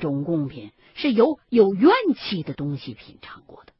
[0.00, 3.72] 种贡品是由有怨气的东西品尝过的。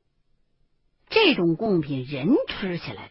[1.09, 3.11] 这种贡品人吃起来，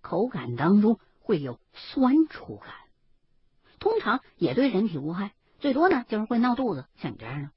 [0.00, 2.72] 口感当中会有酸楚感，
[3.78, 7.50] 通常也对人体无害，最多呢就是会闹肚子，像你这样的。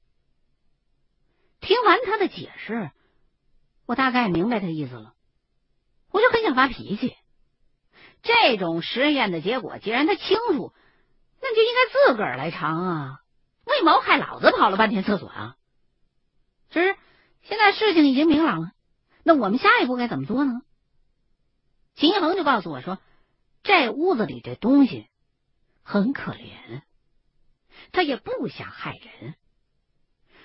[1.60, 2.90] 听完他的解释，
[3.86, 5.14] 我大概明白他意思了，
[6.10, 7.16] 我就很想发脾气。
[8.22, 10.74] 这种实验的结果，既然他清楚，
[11.40, 13.19] 那就应该自个儿来尝啊，
[13.70, 15.56] 为毛害老子跑了半天厕所啊？
[16.70, 16.96] 只是
[17.42, 18.72] 现在事情已经明朗了。
[19.22, 20.62] 那我们下一步该怎么做呢？
[21.94, 22.98] 秦一恒就告诉我说
[23.62, 25.08] ：“这屋子里这东西
[25.82, 26.82] 很可怜，
[27.92, 29.34] 他也不想害人。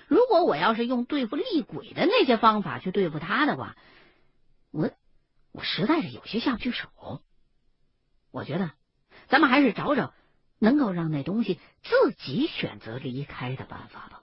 [0.06, 3.76] 如果我要是用对付厉鬼的那些方法去对付他的话，
[4.70, 4.90] 我
[5.52, 7.22] 我实在是有些下不去手。
[8.30, 8.72] 我觉得
[9.28, 10.12] 咱们还是找找
[10.58, 14.22] 能够让那东西自己选择离开的办法吧。”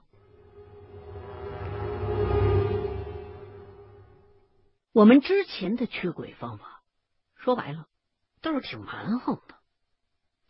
[4.92, 6.82] 我们之前的驱鬼方法，
[7.36, 7.88] 说白了
[8.40, 9.56] 都是挺蛮横的。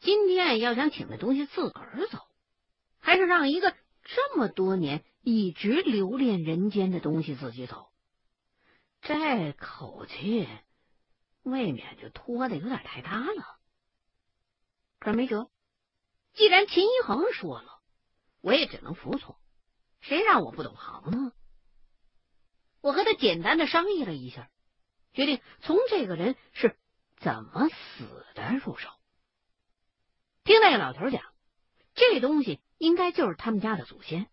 [0.01, 2.19] 今天要想请那东西自个儿走，
[2.99, 7.89] 还是让一个这么多年一直留恋人间的东西自己走，
[9.01, 10.47] 这口气
[11.43, 13.59] 未免就拖的有点太大了。
[14.99, 15.49] 可没辙，
[16.35, 17.81] 既然秦一恒说了，
[18.41, 19.37] 我也只能服从。
[20.01, 21.33] 谁让我不懂行呢？
[22.81, 24.51] 我和他简单的商议了一下，
[25.13, 26.77] 决定从这个人是
[27.17, 28.91] 怎么死的入手。
[30.43, 31.23] 听那个老头讲，
[31.95, 34.29] 这东西应该就是他们家的祖先，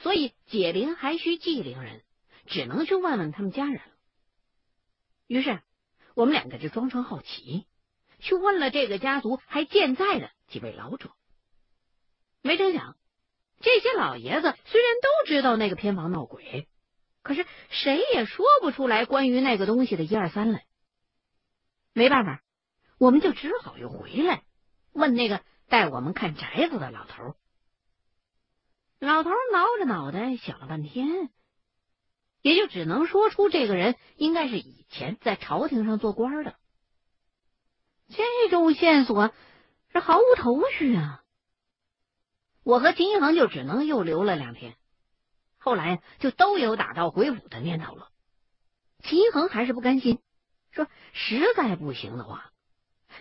[0.00, 2.04] 所以解铃还需系铃人，
[2.46, 3.94] 只能去问问他们家人了。
[5.26, 5.62] 于是
[6.14, 7.66] 我们两个就装成好奇，
[8.18, 11.14] 去问了这个家族还健在的几位老者。
[12.42, 12.96] 没成想，
[13.60, 16.68] 这些老爷子虽然都知道那个偏房闹鬼。
[17.22, 20.64] 可是谁也说不出来关于那个东西的一二三来，
[21.92, 22.42] 没办法，
[22.98, 24.44] 我们就只好又回来
[24.92, 27.34] 问那个带我们看宅子的老头。
[28.98, 31.28] 老头挠着脑袋想了半天，
[32.40, 36.56] 也就只能说出这个人应该是以前在朝廷上做官的。
[38.08, 39.34] 这种线索
[39.92, 41.22] 是毫无头绪啊！
[42.68, 44.76] 我和秦一恒就只能又留了两天。
[45.56, 48.10] 后来就都有打道回府的念头了。
[49.02, 50.20] 秦一恒还是不甘心，
[50.70, 52.52] 说：“实在不行的话，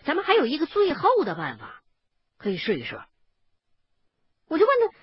[0.03, 1.81] 咱们还有一个最后的办法，
[2.37, 3.01] 可以试一试。”
[4.49, 4.97] 我就问他：“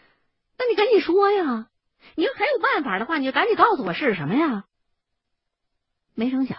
[0.58, 1.70] 那你赶紧说呀！
[2.14, 4.66] 你要还有办法的话，你就赶紧告诉我是什么呀？”
[6.12, 6.58] 没成想，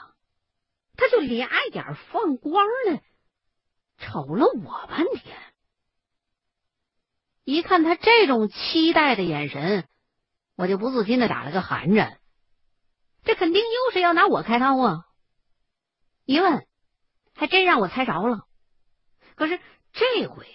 [0.97, 2.99] 他就俩眼放光的
[3.99, 5.37] 瞅了我半天。
[7.45, 9.87] 一看他这种期待的眼神。
[10.57, 12.17] 我就不自禁的打了个寒颤，
[13.25, 15.05] 这肯定又是要拿我开刀啊！
[16.23, 16.65] 一问，
[17.33, 18.47] 还真让我猜着了。
[19.35, 19.59] 可是
[19.91, 20.47] 这回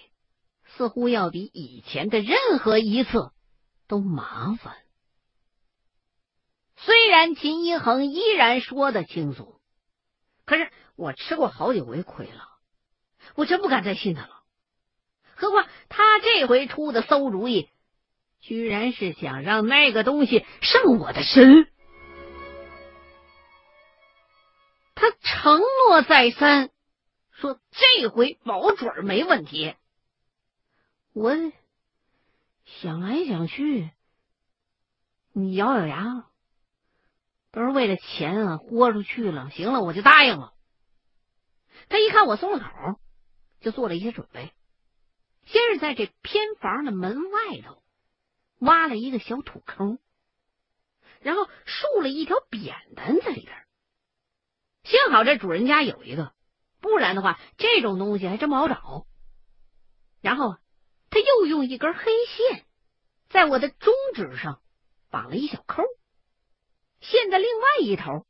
[0.75, 3.31] 似乎要比以前的任何一次
[3.87, 4.75] 都麻烦。
[6.77, 9.61] 虽然秦一恒依然说的轻松，
[10.45, 12.49] 可是我吃过好几回亏了，
[13.35, 14.40] 我真不敢再信他了。
[15.41, 17.67] 何况他这回出的馊主意。
[18.41, 21.67] 居然是想让那个东西上我的身，
[24.95, 26.71] 他承诺再三，
[27.31, 29.75] 说这回保准没问题。
[31.13, 31.35] 我
[32.65, 33.91] 想来想去，
[35.33, 36.25] 你咬咬牙，
[37.51, 39.51] 都是为了钱啊，豁出去了。
[39.51, 40.53] 行了，我就答应了。
[41.89, 42.99] 他一看我松了口，
[43.59, 44.51] 就做了一些准备，
[45.45, 47.81] 先是在这偏房的门外头。
[48.59, 49.97] 挖了一个小土坑，
[51.19, 53.65] 然后竖了一条扁担在里边。
[54.83, 56.35] 幸好这主人家有一个，
[56.79, 59.07] 不然的话，这种东西还真不好找。
[60.21, 60.57] 然后
[61.09, 62.67] 他又用一根黑线
[63.29, 64.61] 在我的中指上
[65.09, 65.81] 绑了一小扣，
[66.99, 68.27] 线的另外一头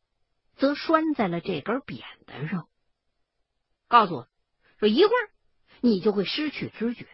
[0.55, 2.69] 则拴在了这根扁担上，
[3.89, 4.29] 告诉我
[4.79, 5.29] 说一会儿
[5.81, 7.05] 你就会失去知觉，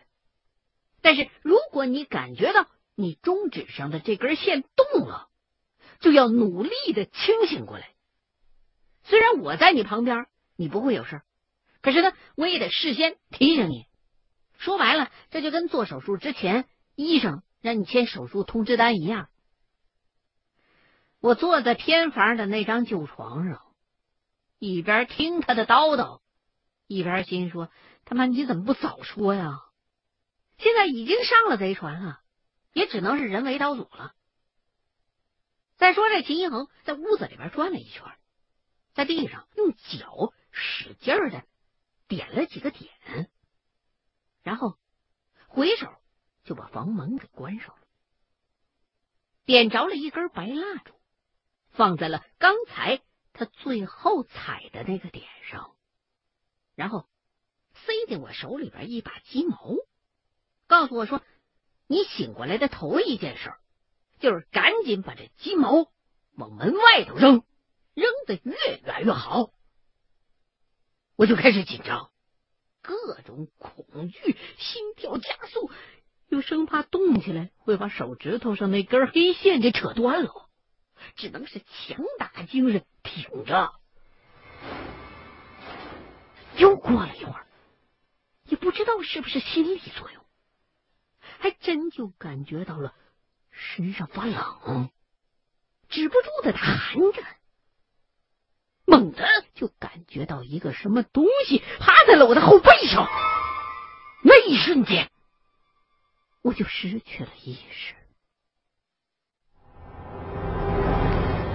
[1.02, 2.68] 但是如果你感觉到。
[3.00, 5.30] 你中指上的这根线动了，
[6.00, 7.92] 就要努力的清醒过来。
[9.04, 10.26] 虽然我在你旁边，
[10.56, 11.22] 你不会有事，
[11.84, 13.86] 可是呢，我也得事先提醒你。
[14.58, 19.30] 说白了，这就跟做手术之前医生让你签手术通知单一样。
[21.20, 23.62] 我坐在偏房的那张旧床上，
[24.58, 26.22] 一边听他的叨叨，
[26.88, 27.70] 一边心说：
[28.08, 29.62] 他妈，你怎么不早说呀？
[30.58, 32.24] 现在已经上了贼船了。
[32.74, 34.14] 也只能是人为刀俎了。
[35.78, 38.06] 再说这秦一恒在屋子里边转了一圈，
[38.94, 41.44] 在地上用脚使劲的
[42.08, 43.32] 点了几个点，
[44.44, 44.78] 然后
[45.48, 45.92] 回手
[46.44, 47.82] 就把房门给关上了，
[49.46, 50.94] 点着了一根白蜡烛，
[51.72, 53.02] 放在了刚才
[53.34, 55.76] 他最后踩的那个点上，
[56.76, 57.10] 然后
[57.86, 59.76] 塞进我手里边一把鸡毛，
[60.68, 61.22] 告诉我说
[61.88, 63.54] ：“你醒过来的头一件事。”
[64.20, 65.92] 就是赶紧把这鸡毛
[66.36, 67.44] 往门外头扔，
[67.94, 69.52] 扔的越远越好。
[71.16, 72.10] 我就开始紧张，
[72.82, 75.70] 各种恐惧，心跳加速，
[76.30, 80.50] 又生怕动起来会把手指头上那根黑线给扯断了，
[81.16, 83.72] 只能是强打精神挺着。
[86.58, 87.47] 又过了一会儿，
[88.48, 90.24] 也不知道是不是心理作用，
[91.40, 92.94] 还真就感觉到了。
[93.60, 94.92] 身上发冷，
[95.90, 96.78] 止不住的弹
[97.12, 97.24] 着，
[98.86, 103.08] 猛地就感觉到一个什么东西趴在了我的后背上，
[104.24, 105.10] 那一瞬间，
[106.44, 107.96] 我就失去了意识。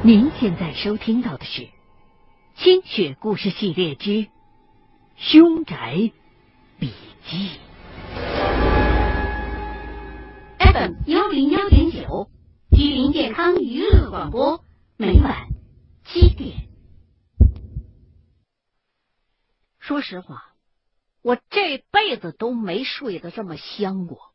[0.02, 1.62] 您现在收听到的是
[2.56, 4.26] 《清雪故事系列之
[5.16, 6.10] 凶宅
[6.82, 6.92] 笔
[7.30, 7.36] 记》。
[10.58, 12.28] FM 幺零幺点九，
[12.72, 14.64] 吉林健康娱乐广播，
[14.96, 15.46] 每晚
[16.04, 16.68] 七点。
[19.78, 20.56] 说实话，
[21.22, 24.34] 我这辈子都没睡得这么香过。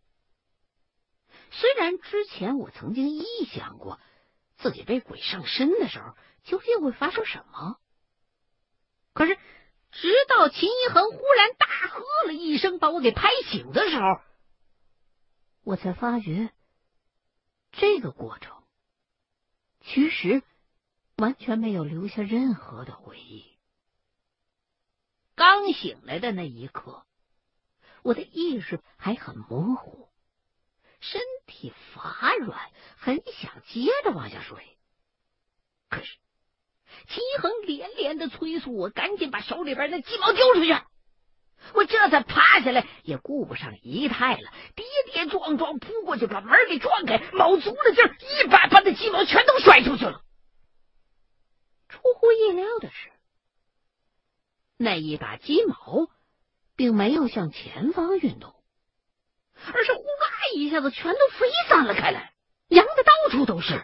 [1.51, 4.00] 虽然之前我曾经臆想过
[4.55, 6.15] 自己被鬼上身的时候
[6.45, 7.75] 究竟会发生什么，
[9.11, 9.38] 可是
[9.92, 14.22] 直到秦一恒忽然大喝了一声，把我给拍醒的时候。
[15.63, 16.51] 我才发觉，
[17.72, 18.63] 这个过程
[19.81, 20.44] 其实
[21.18, 23.45] 完全没有留下任何的回忆。
[25.36, 27.06] 刚醒来的那一刻，
[28.01, 30.10] 我的意识还很模糊，
[31.00, 34.78] 身体乏软，很想接着往下睡。
[35.89, 36.18] 可是
[37.07, 40.75] 齐恒连连的催促我，赶紧把手里边那鸡毛丢出去。
[41.74, 50.22] 我这才爬起来，也顾不上仪态了，跌跌撞撞扑过去，把门给撞开，卯足了劲儿，一把把那鸡毛全都甩出去了。
[51.89, 53.12] 出乎意料的是，
[54.78, 56.10] 那一把鸡毛
[56.75, 58.54] 并没有向前方运动，
[59.56, 62.34] 而是呼啦一下子全都飞散了开来，
[62.68, 63.84] 扬的到处都是。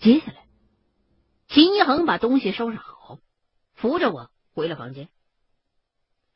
[0.00, 0.46] 接下来，
[1.48, 3.18] 秦一恒把东西收拾好，
[3.74, 4.30] 扶着我。
[4.52, 5.08] 回了房间，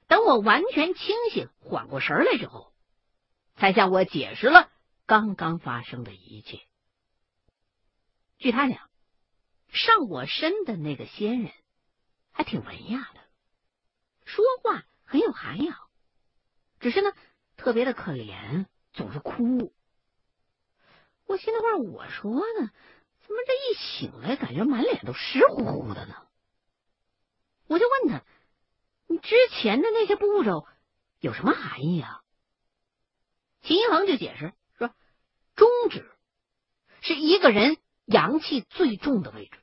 [0.07, 2.73] 等我完全清醒、缓过神来之后，
[3.57, 4.71] 才向我解释了
[5.05, 6.61] 刚刚发生的一切。
[8.39, 8.89] 据他讲，
[9.69, 11.53] 上我身的那个仙人
[12.31, 13.21] 还挺文雅的，
[14.25, 15.77] 说话很有涵养，
[16.79, 17.11] 只是呢
[17.57, 19.75] 特别的可怜，总是哭。
[21.27, 22.71] 我心里话，我说呢，
[23.27, 26.15] 怎么这一醒来，感觉满脸都湿乎乎的呢？
[27.67, 28.23] 我就问他
[29.09, 30.67] ：“你之前的那些步骤
[31.21, 32.21] 有什么含义啊？”
[33.63, 34.95] 秦一恒就解释说
[35.57, 36.07] ：“中指
[37.01, 39.59] 是一个人阳气最重的位置，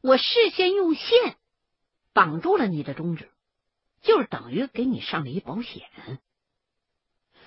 [0.00, 1.36] 我事先用线
[2.14, 3.30] 绑住了你的中指，
[4.00, 5.90] 就是等于给你上了一保险。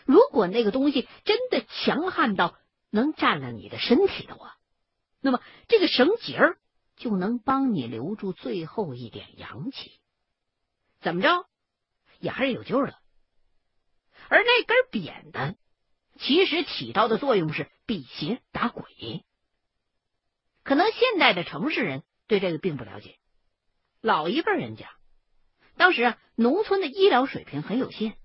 [0.05, 2.55] 如果那个东西真的强悍到
[2.91, 4.57] 能占了你的身体的话，
[5.21, 6.57] 那么这个绳结儿。”
[6.97, 9.99] 就能帮你留住最后一点阳气，
[10.99, 11.45] 怎么着
[12.17, 12.97] 也还是有救的。
[14.29, 15.57] 而那根扁担
[16.17, 19.23] 其实起到的作用是辟邪打鬼。
[20.63, 23.19] 可能现代的城市人对这个并不了解，
[24.01, 24.89] 老一辈人讲，
[25.75, 28.17] 当时啊，农村的医疗水平很有限，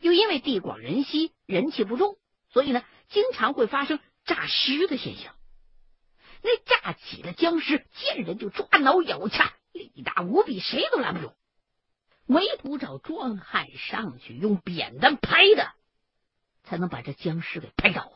[0.00, 2.16] 又因为地广人稀，人气不重，
[2.48, 5.35] 所以呢，经常会发生诈尸的现象。
[6.46, 11.34] 那炸起的僵尸见人就抓挠咬掐，力大无比，谁都拦不住。
[12.26, 15.72] 唯独找壮汉上去用扁担拍的，
[16.62, 18.12] 才能把这僵尸给拍倒。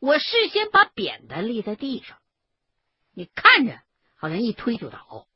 [0.00, 2.16] 我事先把扁担立在地上，
[3.12, 3.82] 你看着
[4.14, 5.28] 好像一推就倒。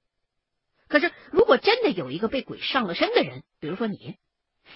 [0.89, 4.17] 可是如果真的有一个被鬼上了身的人，比如说你，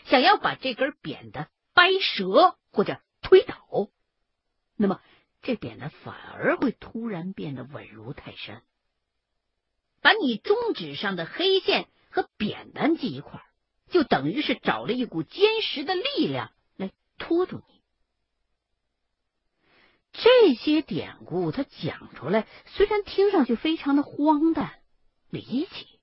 [0.04, 3.88] 想要把这根扁担掰折或者推倒，
[4.76, 5.00] 那么。
[5.44, 8.62] 这扁担反而会突然变得稳如泰山，
[10.00, 13.44] 把你中指上的黑线和扁担系一块
[13.90, 17.82] 就等于是找了一股坚实的力量来拖住你。
[20.12, 24.80] 这些典故他讲出来，虽然听上去非常的荒诞
[25.28, 26.00] 离奇，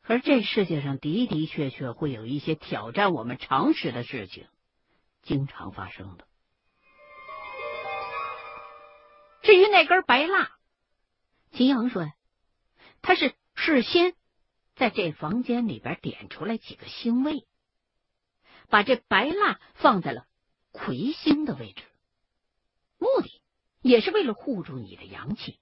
[0.00, 4.46] 可是这世界上的的确确会有一些挑战我们常识的事情，
[5.22, 6.26] 经常发生的。
[9.46, 10.50] 至于那根白蜡，
[11.52, 12.12] 秦阳说呀，
[13.00, 14.16] 他是事先
[14.74, 17.46] 在这房间里边点出来几个星位，
[18.68, 20.26] 把这白蜡放在了
[20.72, 21.84] 魁星的位置。
[22.98, 23.40] 目的
[23.82, 25.60] 也是为了护住你的阳气，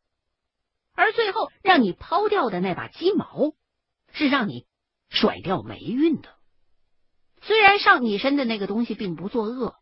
[0.95, 3.53] 而最后让你抛掉的那把鸡毛，
[4.15, 4.67] 是让你
[5.11, 6.35] 甩掉霉运的。
[7.43, 9.77] 虽然上你身的那个东西并不作恶，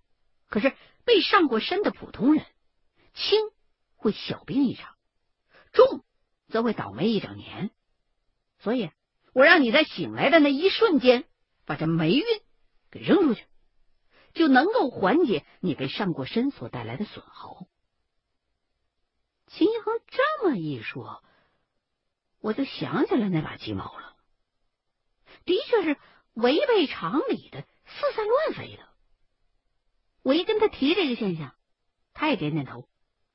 [0.49, 2.45] 可是被上过身的普通人，
[3.15, 3.39] 轻
[4.03, 4.95] 会小病一场，
[5.73, 6.05] 重
[6.49, 7.71] 则会倒霉一整年。
[8.59, 8.91] 所以，
[9.33, 11.25] 我让你在醒来的那一瞬间，
[11.65, 12.25] 把这霉运
[12.91, 13.47] 给扔出去。
[14.35, 17.67] 就能够缓解你被上过身所带来的损耗。
[19.47, 21.23] 秦一恒这么一说，
[22.41, 24.17] 我就想起来那把鸡毛了，
[25.45, 25.99] 的确是
[26.33, 28.89] 违背常理的，四散乱飞的。
[30.23, 31.55] 我一跟他提这个现象，
[32.15, 32.89] 他也点点头，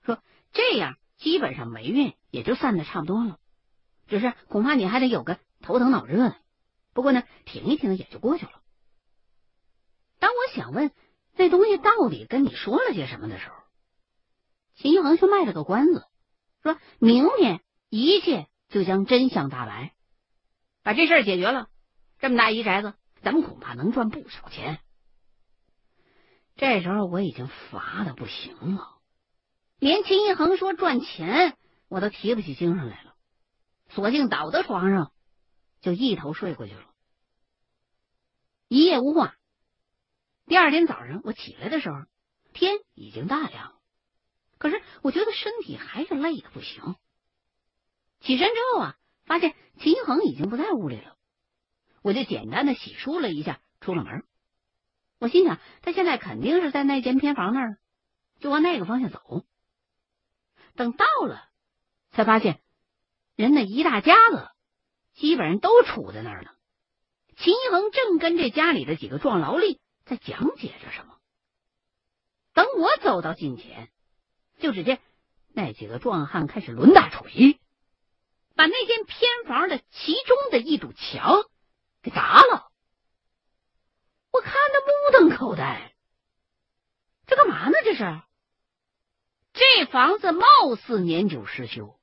[0.03, 0.23] 说
[0.53, 3.39] ：“这样基本上霉运也就散的差不多了，
[4.07, 6.35] 只是恐怕你还得有个头疼脑热的。
[6.93, 8.51] 不过呢，停一停也就过去了。”
[10.19, 10.91] 当我想问
[11.35, 13.55] 那东西到底跟你说了些什么的时候，
[14.75, 16.05] 秦一恒却卖了个关子，
[16.63, 19.93] 说明天一切就将真相大白，
[20.83, 21.69] 把这事儿解决了，
[22.19, 24.79] 这么大一宅子，咱们恐怕能赚不少钱。
[26.55, 28.96] 这时候我已经乏的不行了，
[29.79, 31.55] 连秦一恒说赚钱
[31.87, 33.15] 我都提不起精神来了，
[33.89, 35.11] 索性倒在床上
[35.81, 36.85] 就一头睡过去了，
[38.67, 39.35] 一夜无话。
[40.47, 41.97] 第二天早上，我起来的时候，
[42.53, 43.75] 天已经大亮了。
[44.57, 46.95] 可是我觉得身体还是累的不行。
[48.19, 51.15] 起身之后啊，发现秦一恒已经不在屋里了，
[52.01, 54.23] 我就简单的洗漱了一下，出了门。
[55.19, 57.77] 我心想，他现在肯定是在那间偏房那儿，
[58.39, 59.45] 就往那个方向走。
[60.77, 61.49] 等到了，
[62.11, 62.61] 才发现
[63.35, 64.49] 人那一大家子
[65.13, 66.51] 基本上都杵在那儿呢。
[67.35, 69.81] 秦一恒正跟这家里的几个壮劳力。
[70.05, 71.17] 在讲解着什么？
[72.53, 73.91] 等我走到近前，
[74.57, 75.01] 就只见
[75.49, 77.59] 那几个壮汉开始抡大锤，
[78.55, 81.43] 把那间偏房的其中的一堵墙
[82.01, 82.71] 给砸了。
[84.31, 85.93] 我看得目瞪口呆，
[87.25, 87.73] 这干嘛呢？
[87.83, 88.21] 这是？
[89.57, 90.45] 这房子貌
[90.75, 91.99] 似年久失修，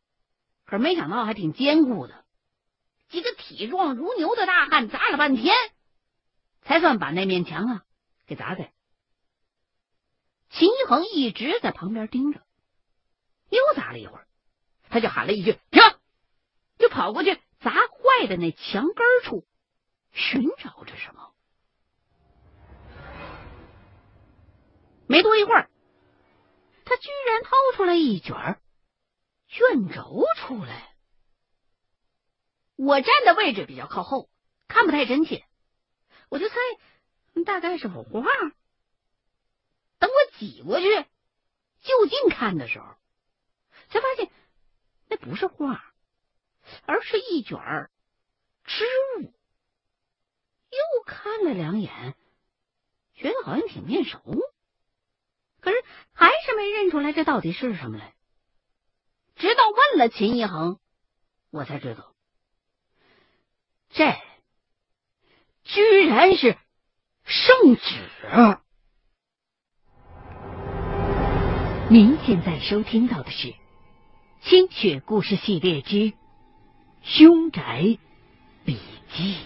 [0.67, 2.25] 可是没想到还挺坚固的。
[3.09, 5.55] 几个体壮如牛的大汉砸了半天，
[6.63, 7.85] 才算把那面墙啊。
[8.27, 8.73] 给砸开！
[10.51, 12.41] 秦一恒一直在旁边盯着，
[13.51, 14.27] 又砸了一会儿，
[14.89, 15.83] 他就喊了一句“停”，
[16.79, 19.47] 就跑过去砸坏的那墙根处
[20.11, 21.33] 寻找着什么。
[25.07, 25.71] 没多一会儿，
[26.85, 28.61] 他居然掏出来一卷
[29.49, 30.95] 卷轴出来。
[32.77, 34.29] 我站的位置比较靠后，
[34.69, 35.45] 看不太真切，
[36.29, 36.57] 我就猜。
[37.45, 38.23] 大概是幅画。
[39.99, 40.87] 等我挤过去
[41.83, 42.87] 就近看的时候，
[43.89, 44.31] 才发现
[45.09, 45.93] 那不是画，
[46.87, 47.91] 而是一卷
[48.65, 48.85] 织
[49.19, 49.35] 物。
[50.71, 52.17] 又看了两眼，
[53.15, 54.21] 觉得好像挺面熟，
[55.65, 55.77] 可是
[56.13, 58.13] 还是没认出来这到底是什么来。
[59.35, 60.79] 直到问了秦一恒，
[61.51, 62.13] 我才知道，
[63.91, 64.15] 这
[65.65, 66.57] 居然是。
[67.25, 68.61] 圣旨。
[71.89, 73.49] 您现在收听到的是
[74.43, 76.13] 《清雪故事系列之
[77.03, 77.99] 凶宅
[78.67, 78.79] 笔
[79.17, 79.39] 记》。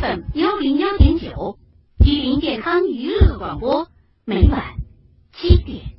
[0.00, 1.60] FM 幺零幺点九，
[2.06, 3.90] 吉林健康娱乐广播，
[4.24, 4.76] 每晚
[5.32, 5.96] 七点。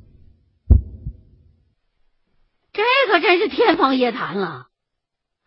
[2.72, 4.68] 这可真是天方夜谭了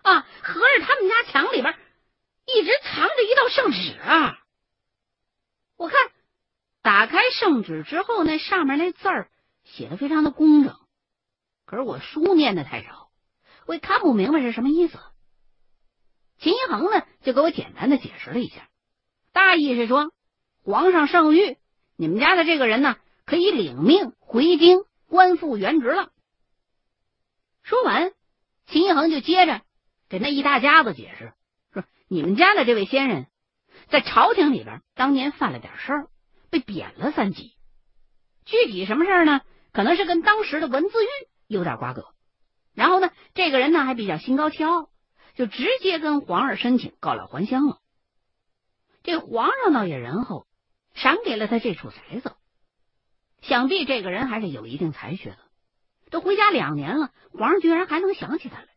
[0.04, 0.20] 啊！
[0.44, 1.76] 合着他们家墙里边。
[2.46, 4.38] 一直藏着一道圣旨啊！
[5.78, 5.98] 我看
[6.84, 9.32] 打开圣旨之后，那上面那字儿
[9.64, 10.76] 写的非常的工整，
[11.66, 13.10] 可是我书念的太少，
[13.66, 15.00] 我也看不明白是什么意思。
[16.38, 18.70] 秦一恒呢，就给我简单的解释了一下，
[19.32, 20.14] 大意是说，
[20.64, 21.58] 皇上圣谕，
[21.96, 26.12] 你们家的这个人呢，可以领命回京，官复原职了。
[27.64, 28.14] 说完，
[28.68, 29.62] 秦一恒就接着
[30.08, 31.34] 给那一大家子解释。
[31.74, 33.28] 说你们家的这位先人
[33.90, 36.08] 在朝廷里边当年犯了点事儿，
[36.50, 37.56] 被贬了三级。
[38.46, 39.42] 具体什么事儿呢？
[39.74, 41.08] 可能是跟当时的文字狱
[41.48, 42.14] 有点瓜葛。
[42.74, 44.90] 然后呢，这个人呢还比较心高气傲，
[45.36, 47.80] 就直接跟皇上申请告老还乡了。
[49.04, 50.46] 这皇上倒也仁厚，
[50.94, 52.36] 赏给了他这处宅子。
[53.42, 55.40] 想必这个人还是有一定才学的。
[56.10, 58.68] 都回家两年了，皇上居然还能想起他来，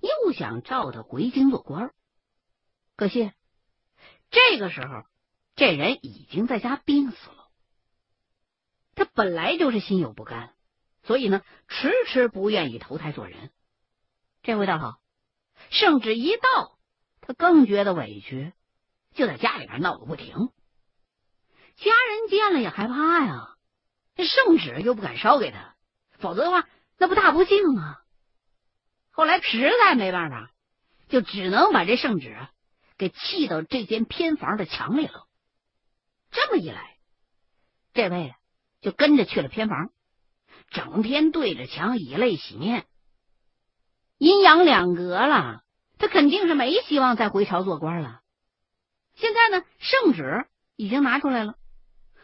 [0.00, 1.92] 又想召他回京做官。
[2.96, 3.30] 可惜
[4.30, 5.04] 这个时候，
[5.54, 7.48] 这人已经在家病死了。
[8.94, 10.54] 他本来就是心有不甘，
[11.02, 13.50] 所以呢，迟迟不愿意投胎做人。
[14.42, 15.00] 这回倒好，
[15.70, 16.78] 圣旨一到，
[17.20, 18.52] 他更觉得委屈，
[19.14, 20.50] 就在家里边闹个不停。
[21.82, 23.56] 家人见了也害怕呀，
[24.14, 25.74] 这圣旨又不敢烧给他。
[26.18, 28.02] 否则的话，那不大不幸啊！
[29.10, 30.50] 后来实在没办法，
[31.08, 32.36] 就只能把这圣旨
[32.96, 35.26] 给砌到这间偏房的墙里了。
[36.30, 36.96] 这么一来，
[37.92, 38.34] 这位
[38.80, 39.90] 就跟着去了偏房，
[40.70, 42.86] 整天对着墙以泪洗面，
[44.18, 45.62] 阴阳两隔了。
[45.98, 48.20] 他肯定是没希望再回朝做官了。
[49.14, 50.46] 现在呢，圣旨
[50.76, 51.56] 已经拿出来了，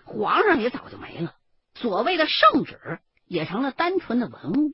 [0.09, 1.37] 皇上也早就没了。
[1.75, 2.99] 所谓的圣旨。
[3.31, 4.73] 也成了单纯的文物，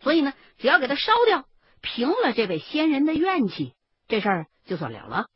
[0.00, 1.44] 所以呢，只要给他烧掉，
[1.80, 3.74] 平了这位先人的怨气，
[4.06, 5.26] 这事儿就算了了。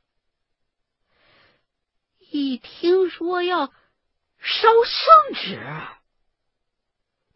[2.31, 3.73] 一听说要烧
[4.39, 5.61] 圣旨，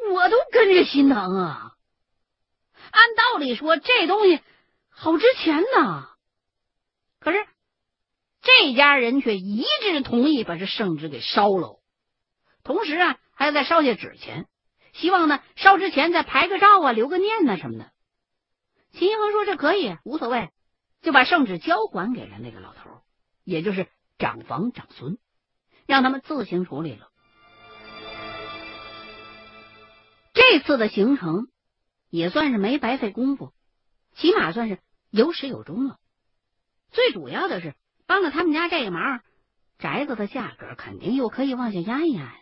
[0.08, 1.72] 我都跟着心疼啊！
[2.92, 4.40] 按道理说，这东西
[4.88, 6.10] 好值钱呐，
[7.18, 7.44] 可是
[8.40, 11.77] 这家人却一致同意把这圣旨给烧了，
[12.62, 14.46] 同时啊，还要再烧些纸钱。
[14.92, 17.92] 希望呢，烧之前再拍个照啊，留个念呢什么的。
[18.92, 20.50] 秦一恒说：“这可以，无所谓。”
[21.00, 23.02] 就把圣旨交还给了那个老头，
[23.44, 23.86] 也就是
[24.18, 25.18] 长房长孙，
[25.86, 27.08] 让他们自行处理了。
[30.32, 31.48] 这次的行程
[32.10, 33.52] 也算是没白费功夫，
[34.16, 34.80] 起码算是
[35.10, 35.98] 有始有终了。
[36.90, 39.20] 最主要的是帮了他们家这个忙，
[39.78, 42.34] 宅子的价格肯定又可以往下压一压。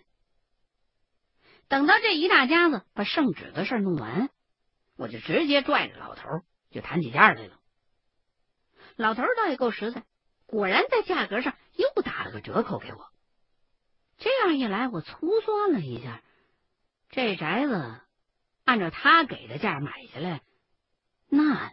[1.69, 4.31] 等到这一大家子把圣旨的事弄完，
[4.97, 7.59] 我就直接拽着老头就谈起价来了。
[8.97, 10.05] 老头倒也够实在，
[10.47, 13.11] 果然在价格上又打了个折扣给我。
[14.19, 16.23] 这样一来，我粗算了一下，
[17.11, 18.01] 这宅子
[18.65, 20.43] 按照他给的价买下来，
[21.29, 21.73] 那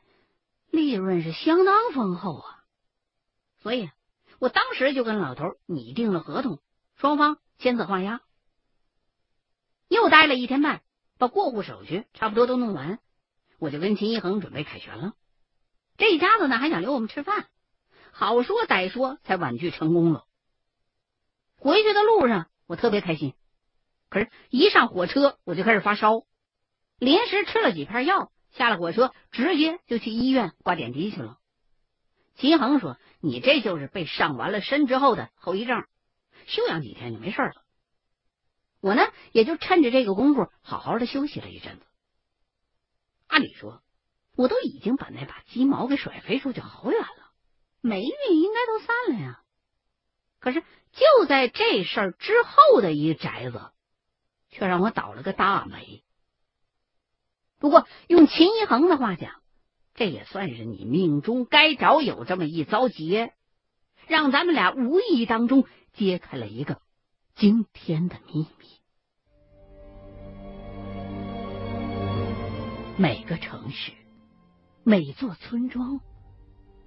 [0.70, 2.64] 利润是相当丰厚啊。
[3.62, 3.90] 所以，
[4.40, 6.60] 我当时就跟老头拟定了合同，
[6.98, 8.22] 双方签字画押。
[9.94, 10.82] 又待了一天半，
[11.20, 13.00] 把过户手续差不多都弄完，
[13.60, 15.14] 我就跟秦一恒准备凯旋了。
[15.98, 17.48] 这一家子呢还想留我们吃饭，
[18.12, 20.26] 好说歹说才婉拒成功了。
[21.56, 23.36] 回去的路上我特别开心，
[24.10, 26.26] 可是，一上火车我就开始发烧，
[26.98, 31.38] 临时吃了几片药，下了火车直接就去医院挂点滴去了。
[32.36, 35.84] 秦恒说：“你这就是被上完了身之后的后遗症，
[36.48, 37.63] 休养几天就没事了。”
[38.84, 41.86] 我呢，也就趁着这个功夫好好的休息了一阵子。
[43.28, 43.82] 按理说，
[44.36, 47.32] 我都已经把那把鸡毛给甩飞出去好远了，
[47.80, 49.42] 霉运应该都散了呀。
[50.42, 53.72] 可是就在这事儿之后的一宅子，
[54.50, 56.04] 却让我倒了个大霉。
[57.60, 59.42] 不过用秦一恒的话讲，
[59.94, 63.34] 这也算是你命中该着有这么一遭劫，
[64.08, 66.82] 让咱们俩无意当中揭开了一个
[67.36, 68.68] 惊天的秘密。
[72.96, 73.92] 每个城市，
[74.84, 76.00] 每座村庄，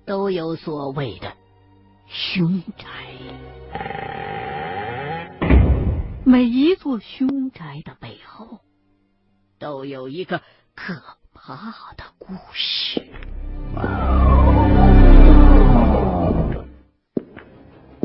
[0.05, 1.37] 都有所谓的
[2.07, 2.87] 凶宅。
[6.25, 8.61] 每一座凶宅的背后，
[9.59, 10.41] 都有一个
[10.75, 10.95] 可
[11.33, 13.05] 怕的故事。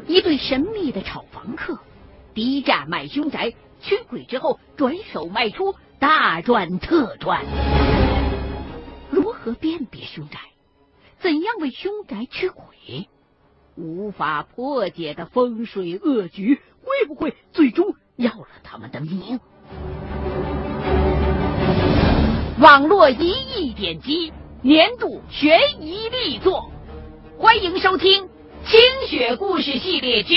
[0.08, 1.80] 一对神秘的炒房客，
[2.34, 5.76] 低价买凶宅，驱鬼之后转手卖出。
[6.00, 7.46] 大赚特赚，
[9.12, 10.39] 如何辨别凶宅？
[11.20, 13.08] 怎样为凶宅驱鬼？
[13.76, 19.39] 无法破解的风水恶局，会不会最终要了他们的命？
[22.60, 26.72] 网络一亿点击，年度悬疑力作，
[27.38, 28.24] 欢迎收听
[28.65, 30.34] 《清雪故事系列之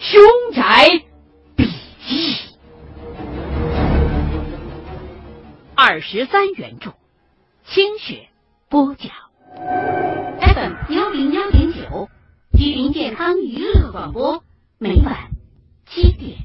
[0.00, 0.22] 凶
[0.54, 1.04] 宅
[1.56, 1.64] 笔
[2.06, 2.32] 记》。
[5.74, 6.92] 二十三原著，
[7.64, 8.28] 清雪
[8.68, 9.10] 播讲。
[9.56, 11.72] FM 幺零幺点。
[11.72, 12.08] 九，
[12.52, 14.44] 吉林健康娱乐广播，
[14.78, 15.30] 每晚
[15.86, 16.38] 七点。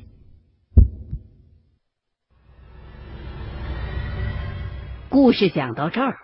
[5.09, 6.17] 故事讲到这儿，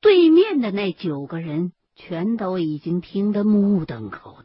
[0.00, 4.39] 对面的那九个人全都已经听得目瞪口。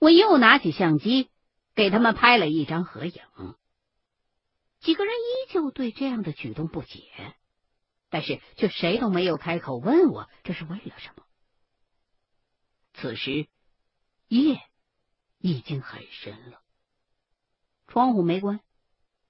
[0.00, 1.30] 我又拿起相机
[1.74, 3.22] 给他们拍了一张合影。
[4.80, 7.34] 几个人依旧对这样的举动不解，
[8.10, 11.24] 但是却谁都没有开口问我这是为了什么。
[12.94, 13.48] 此时
[14.28, 14.60] 夜
[15.38, 16.62] 已经很深了，
[17.86, 18.60] 窗户没关。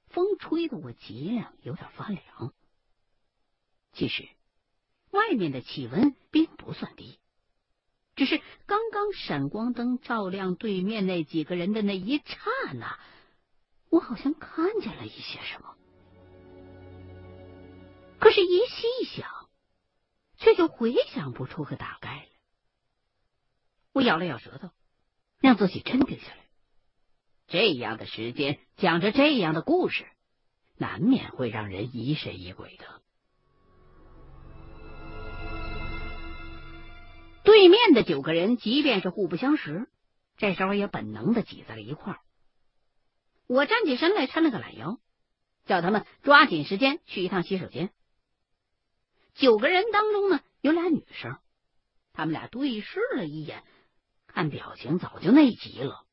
[0.06, 2.54] 风吹得我脊梁有点发凉。
[3.92, 4.28] 其实
[5.10, 7.18] 外面的气温并不算低，
[8.18, 12.98] 只是刚刚闪光灯照亮对面那几个人的那一刹那，
[13.90, 15.76] 我好像看见了一些什么。
[18.18, 19.30] 可是，一细想，
[20.36, 22.26] 却就回想不出个大概来。
[23.92, 24.70] 我咬了咬舌头，
[25.38, 26.44] 让自己镇定下来。
[27.46, 30.04] 这样的时间讲着这样的故事，
[30.76, 33.00] 难免会让人疑神疑鬼的。
[37.48, 39.88] 对面的九个人，即便是互不相识，
[40.36, 42.20] 这时候也本能的挤在了一块儿。
[43.46, 44.98] 我站起身来，抻了个懒腰，
[45.64, 47.90] 叫他们抓紧时间去一趟洗手间。
[49.32, 51.38] 九个人当中呢，有俩女生，
[52.12, 53.64] 他们俩对视了一眼，
[54.26, 56.04] 看表情早就内急了。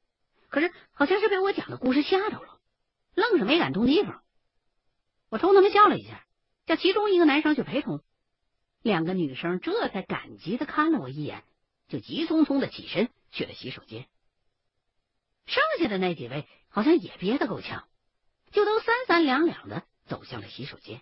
[0.47, 2.61] 可是，好像是被我讲的故事吓着了，
[3.13, 4.23] 愣是没敢动地方。
[5.27, 6.25] 我冲他们笑了一下，
[6.65, 8.01] 叫其中一个男生去陪同。
[8.85, 11.43] 两个女生这才感激的看了我一眼，
[11.87, 14.07] 就急匆匆的起身去了洗手间。
[15.47, 17.89] 剩下的那几位好像也憋得够呛，
[18.51, 21.01] 就都三三两两的走向了洗手间。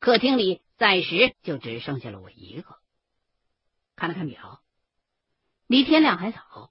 [0.00, 2.78] 客厅里暂时就只剩下了我一个。
[3.96, 4.62] 看了看表，
[5.66, 6.70] 离天亮还早。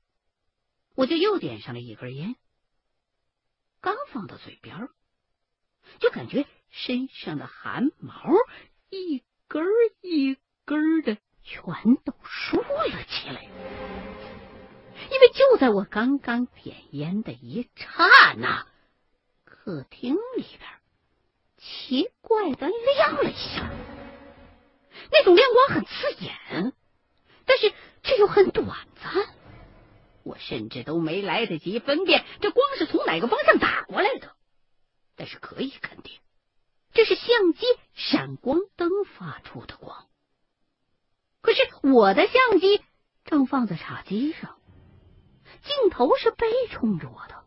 [0.93, 2.36] 我就又点上了一根烟，
[3.82, 4.88] 刚放到嘴边，
[6.00, 8.24] 就感觉身上的汗毛
[8.91, 9.65] 一根
[10.01, 13.43] 一根的全都竖了起来。
[15.10, 18.67] 因为就在我刚刚点烟的一刹那，
[19.45, 20.69] 客厅里边
[21.57, 23.69] 奇怪的亮了一下，
[25.12, 26.73] 那种亮光很刺眼，
[27.45, 27.71] 但是
[28.03, 28.67] 却又很短
[29.01, 29.27] 暂。
[30.23, 34.36] 我甚至都没来得及分辨这光是从哪个方向打过来的，
[35.15, 36.19] 但是可以肯定，
[36.97, 40.07] 这是相机闪光灯发出的光。
[41.41, 42.81] 可是我的相机
[43.23, 44.57] 正放在茶几上，
[45.63, 47.43] 镜头是背冲着我的，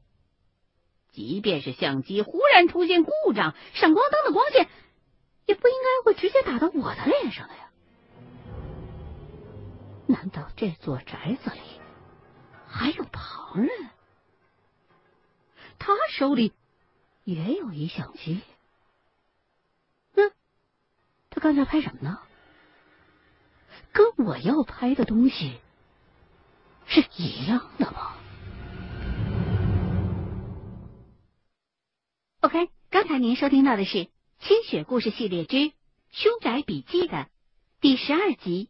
[1.11, 4.69] 即便是相机忽然出现故障，闪光灯的光线
[5.47, 7.73] 也不应该会直接打到我的脸上的呀？
[10.07, 11.61] 难道这座宅子里？
[12.69, 13.69] 还有旁人，
[15.81, 16.53] 他手里
[17.25, 18.43] 也有一相机。
[21.41, 22.19] 刚才拍什么呢？
[23.93, 25.59] 跟我要拍的东西
[26.87, 28.15] 是一样的吗
[32.41, 33.99] ？OK，刚才您收听到的是
[34.41, 35.73] 《清雪故事系列之
[36.11, 37.29] 凶宅笔记》的
[37.81, 38.69] 第十二集，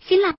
[0.00, 0.36] 新浪。